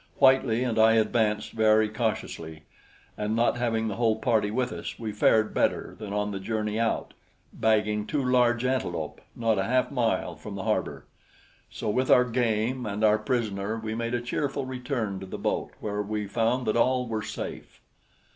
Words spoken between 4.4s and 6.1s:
with us, we fared better